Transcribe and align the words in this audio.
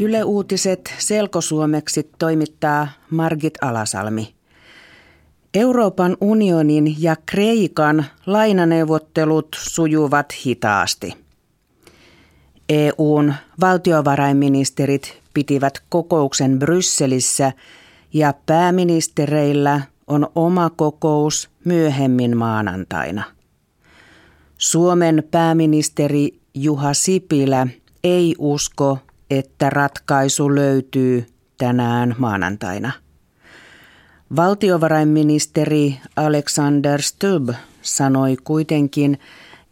Yle 0.00 0.24
Uutiset 0.24 0.94
selkosuomeksi 0.98 2.10
toimittaa 2.18 2.88
Margit 3.10 3.54
Alasalmi. 3.60 4.34
Euroopan 5.54 6.16
unionin 6.20 6.96
ja 6.98 7.16
Kreikan 7.26 8.04
lainaneuvottelut 8.26 9.48
sujuvat 9.58 10.26
hitaasti. 10.46 11.14
EUn 12.68 13.34
valtiovarainministerit 13.60 15.20
pitivät 15.34 15.82
kokouksen 15.88 16.58
Brysselissä 16.58 17.52
ja 18.12 18.34
pääministereillä 18.46 19.80
on 20.06 20.28
oma 20.34 20.70
kokous 20.70 21.50
myöhemmin 21.64 22.36
maanantaina. 22.36 23.22
Suomen 24.58 25.24
pääministeri 25.30 26.40
Juha 26.54 26.94
Sipilä 26.94 27.66
ei 28.04 28.34
usko, 28.38 28.98
että 29.30 29.70
ratkaisu 29.70 30.54
löytyy 30.54 31.26
tänään 31.58 32.14
maanantaina. 32.18 32.92
Valtiovarainministeri 34.36 35.98
Alexander 36.16 37.02
Stubb 37.02 37.50
sanoi 37.82 38.36
kuitenkin, 38.44 39.18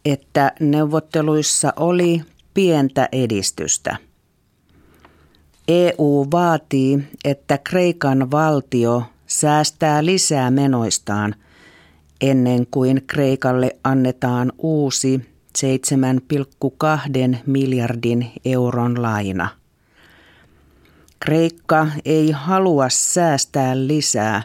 että 0.05 0.53
neuvotteluissa 0.61 1.73
oli 1.77 2.23
pientä 2.55 3.09
edistystä. 3.13 3.97
EU 5.69 6.27
vaatii, 6.33 6.99
että 7.25 7.59
Kreikan 7.59 8.31
valtio 8.31 9.03
säästää 9.27 10.05
lisää 10.05 10.51
menoistaan 10.51 11.35
ennen 12.21 12.67
kuin 12.71 13.03
Kreikalle 13.07 13.77
annetaan 13.85 14.53
uusi 14.59 15.36
7,2 15.59 17.37
miljardin 17.47 18.33
euron 18.45 19.03
laina. 19.03 19.49
Kreikka 21.21 21.87
ei 22.05 22.31
halua 22.31 22.89
säästää 22.89 23.87
lisää, 23.87 24.43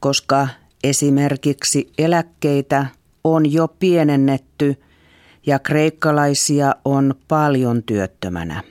koska 0.00 0.48
esimerkiksi 0.84 1.92
eläkkeitä 1.98 2.86
on 3.24 3.52
jo 3.52 3.68
pienennetty 3.68 4.76
ja 5.46 5.58
kreikkalaisia 5.58 6.74
on 6.84 7.14
paljon 7.28 7.82
työttömänä. 7.82 8.62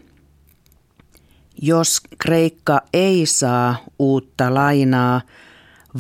Jos 1.62 2.02
Kreikka 2.18 2.82
ei 2.94 3.26
saa 3.26 3.76
uutta 4.00 4.54
lainaa, 4.54 5.22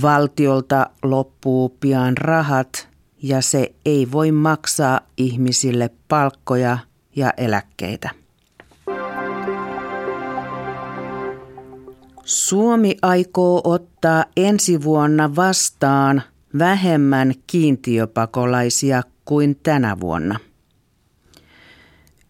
valtiolta 0.01 0.89
loppuu 1.03 1.77
pian 1.79 2.17
rahat 2.17 2.86
ja 3.23 3.41
se 3.41 3.75
ei 3.85 4.11
voi 4.11 4.31
maksaa 4.31 5.01
ihmisille 5.17 5.89
palkkoja 6.07 6.77
ja 7.15 7.33
eläkkeitä. 7.37 8.09
Suomi 12.25 12.97
aikoo 13.01 13.61
ottaa 13.63 14.25
ensi 14.37 14.83
vuonna 14.83 15.35
vastaan 15.35 16.23
vähemmän 16.59 17.33
kiintiöpakolaisia 17.47 19.03
kuin 19.25 19.59
tänä 19.63 19.99
vuonna. 19.99 20.39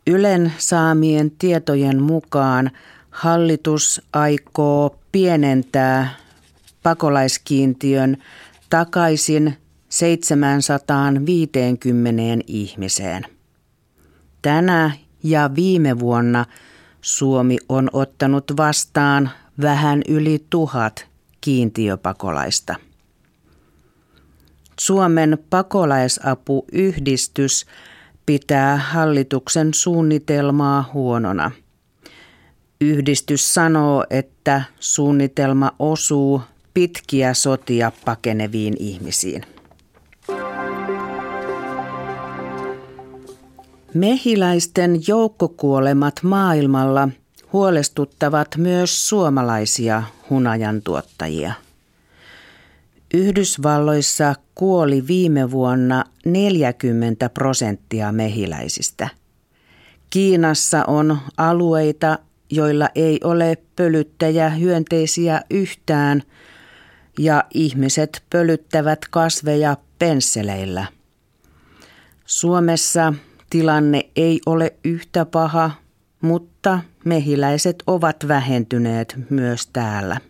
Ylen 0.08 0.54
saamien 0.58 1.32
tietojen 1.32 2.04
mukaan 2.04 2.72
hallitus 3.10 4.02
aikoo 4.14 5.00
pienentää 5.12 6.10
pakolaiskiintiön 6.84 8.18
takaisin 8.70 9.58
750 9.90 12.22
ihmiseen. 12.48 13.24
Tänä 14.42 14.92
ja 15.24 15.50
viime 15.56 16.00
vuonna 16.00 16.46
Suomi 17.02 17.58
on 17.70 17.90
ottanut 17.94 18.58
vastaan 18.58 19.30
vähän 19.62 20.02
yli 20.08 20.46
tuhat 20.50 21.08
kiintiöpakolaista. 21.42 22.76
Suomen 24.80 25.38
pakolaisapuyhdistys 25.50 27.66
pitää 28.26 28.78
hallituksen 28.78 29.74
suunnitelmaa 29.74 30.90
huonona. 30.94 31.52
Yhdistys 32.82 33.54
sanoo, 33.54 34.06
että 34.10 34.62
suunnitelma 34.80 35.72
osuu 35.80 36.42
pitkiä 36.74 37.34
sotia 37.34 37.92
pakeneviin 38.06 38.74
ihmisiin. 38.80 39.57
Mehiläisten 43.94 45.00
joukkokuolemat 45.08 46.24
maailmalla 46.24 47.10
huolestuttavat 47.54 48.48
myös 48.58 49.10
suomalaisia 49.10 50.04
hunajan 50.30 50.82
tuottajia. 50.82 51.54
Yhdysvalloissa 53.14 54.36
kuoli 54.56 55.08
viime 55.08 55.52
vuonna 55.52 56.04
40 56.26 57.30
prosenttia 57.30 58.12
mehiläisistä. 58.12 59.10
Kiinassa 60.10 60.84
on 60.86 61.18
alueita, 61.38 62.20
joilla 62.50 62.90
ei 62.96 63.20
ole 63.24 63.58
pölyttäjä 63.76 64.50
hyönteisiä 64.50 65.42
yhtään 65.50 66.24
ja 67.20 67.44
ihmiset 67.54 68.24
pölyttävät 68.30 69.00
kasveja 69.10 69.78
pensseleillä. 70.00 70.86
Suomessa 72.26 73.14
tilanne 73.50 74.10
ei 74.16 74.40
ole 74.46 74.74
yhtä 74.84 75.26
paha, 75.26 75.72
mutta 76.22 76.80
mehiläiset 77.06 77.84
ovat 77.88 78.28
vähentyneet 78.28 79.16
myös 79.30 79.68
täällä. 79.68 80.22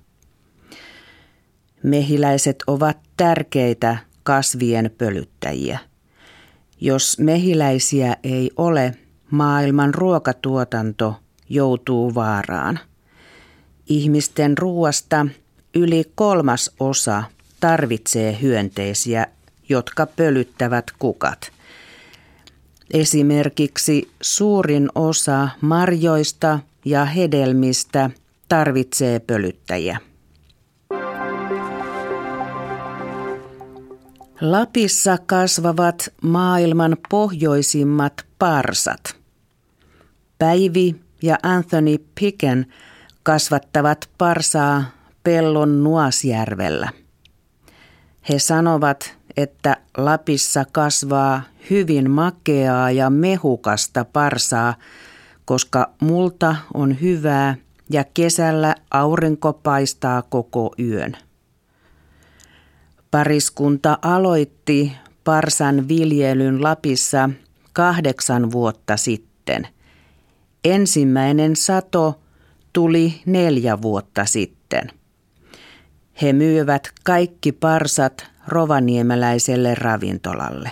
Mehiläiset 1.84 2.64
ovat 2.68 2.98
tärkeitä 3.18 3.98
kasvien 4.24 4.92
pölyttäjiä. 4.98 5.80
Jos 6.82 7.20
mehiläisiä 7.20 8.18
ei 8.24 8.52
ole, 8.58 8.94
maailman 9.32 9.94
ruokatuotanto 9.94 11.16
joutuu 11.50 12.16
vaaraan. 12.16 12.80
Ihmisten 13.90 14.58
ruoasta 14.58 15.28
yli 15.76 16.12
kolmas 16.16 16.72
osa 16.80 17.24
tarvitsee 17.60 18.38
hyönteisiä, 18.42 19.28
jotka 19.70 20.06
pölyttävät 20.06 20.86
kukat– 21.00 21.52
Esimerkiksi 22.94 24.12
suurin 24.22 24.90
osa 24.96 25.50
marjoista 25.62 26.60
ja 26.86 27.06
hedelmistä 27.06 28.10
tarvitsee 28.50 29.20
pölyttäjiä. 29.20 30.00
Lapissa 34.42 35.18
kasvavat 35.26 36.14
maailman 36.22 36.98
pohjoisimmat 37.10 38.14
parsat. 38.40 39.16
Päivi 40.40 40.96
ja 41.22 41.38
Anthony 41.44 41.98
Picken 42.20 42.66
kasvattavat 43.24 44.10
parsaa 44.18 44.84
pellon 45.24 45.84
Nuasjärvellä. 45.84 46.90
He 48.30 48.40
sanovat, 48.40 49.17
että 49.38 49.78
Lapissa 49.98 50.66
kasvaa 50.72 51.42
hyvin 51.70 52.12
makeaa 52.12 52.92
ja 52.92 53.10
mehukasta 53.10 54.06
parsaa, 54.06 54.74
koska 55.46 55.90
multa 56.02 56.56
on 56.74 57.02
hyvää 57.02 57.56
ja 57.90 58.04
kesällä 58.14 58.76
aurinko 58.92 59.54
paistaa 59.54 60.22
koko 60.22 60.76
yön. 60.80 61.18
Pariskunta 63.12 63.98
aloitti 64.02 64.92
parsan 65.24 65.88
viljelyn 65.88 66.64
Lapissa 66.64 67.30
kahdeksan 67.74 68.52
vuotta 68.52 68.98
sitten. 68.98 69.68
Ensimmäinen 70.64 71.56
sato 71.56 72.20
tuli 72.74 73.22
neljä 73.26 73.82
vuotta 73.82 74.26
sitten. 74.26 74.97
He 76.22 76.34
myyvät 76.34 76.90
kaikki 77.04 77.52
parsat 77.52 78.26
rovaniemeläiselle 78.48 79.76
ravintolalle. 79.76 80.72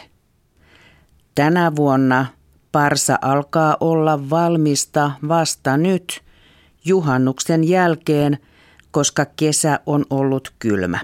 Tänä 1.35 1.75
vuonna 1.75 2.25
parsa 2.71 3.19
alkaa 3.21 3.77
olla 3.79 4.29
valmista 4.29 5.11
vasta 5.27 5.77
nyt 5.77 6.21
juhannuksen 6.85 7.63
jälkeen, 7.63 8.37
koska 8.91 9.25
kesä 9.25 9.79
on 9.85 10.05
ollut 10.09 10.53
kylmä. 10.59 10.99